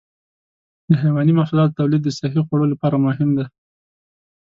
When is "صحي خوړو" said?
2.19-2.65